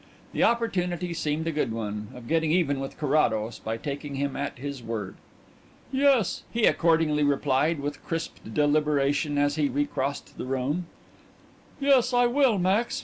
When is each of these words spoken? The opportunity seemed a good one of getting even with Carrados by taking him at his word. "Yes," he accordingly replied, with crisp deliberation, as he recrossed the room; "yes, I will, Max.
The 0.33 0.41
opportunity 0.41 1.13
seemed 1.13 1.45
a 1.45 1.51
good 1.51 1.71
one 1.71 2.07
of 2.15 2.27
getting 2.27 2.49
even 2.51 2.79
with 2.79 2.97
Carrados 2.97 3.59
by 3.59 3.77
taking 3.77 4.15
him 4.15 4.35
at 4.35 4.57
his 4.57 4.81
word. 4.81 5.13
"Yes," 5.91 6.41
he 6.51 6.65
accordingly 6.65 7.21
replied, 7.21 7.79
with 7.79 8.03
crisp 8.03 8.37
deliberation, 8.51 9.37
as 9.37 9.57
he 9.57 9.69
recrossed 9.69 10.39
the 10.39 10.45
room; 10.45 10.87
"yes, 11.79 12.13
I 12.15 12.25
will, 12.25 12.57
Max. 12.57 12.99